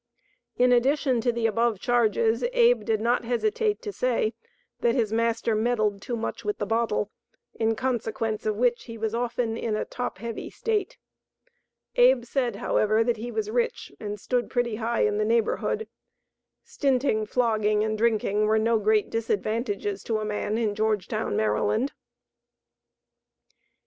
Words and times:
In 0.57 0.71
addition 0.71 1.21
to 1.21 1.31
the 1.31 1.45
above 1.45 1.79
charges, 1.79 2.43
Abe 2.53 2.83
did 2.85 3.01
not 3.01 3.23
hesitate 3.23 3.83
to 3.83 3.91
say 3.91 4.33
that 4.79 4.95
his 4.95 5.13
master 5.13 5.53
meddled 5.53 6.01
too 6.01 6.15
much 6.15 6.43
with 6.43 6.57
the 6.57 6.65
bottle, 6.65 7.11
in 7.53 7.75
consequence 7.75 8.47
of 8.47 8.55
which, 8.57 8.85
he 8.85 8.97
was 8.97 9.13
often 9.13 9.55
in 9.55 9.75
a 9.75 9.85
"top 9.85 10.17
heavy" 10.17 10.49
state. 10.49 10.97
Abe 11.97 12.25
said, 12.25 12.55
however, 12.55 13.03
that 13.03 13.17
he 13.17 13.29
was 13.31 13.51
rich 13.51 13.91
and 13.99 14.19
stood 14.19 14.49
pretty 14.49 14.77
high 14.77 15.01
in 15.05 15.19
the 15.19 15.23
neighborhood 15.23 15.87
stinting, 16.63 17.27
flogging 17.27 17.83
and 17.83 17.95
drinking 17.95 18.47
were 18.47 18.57
no 18.57 18.79
great 18.79 19.11
disadvantages 19.11 20.01
to 20.05 20.17
a 20.17 20.25
man 20.25 20.57
in 20.57 20.73
Georgetown, 20.73 21.35
Maryland. 21.35 21.93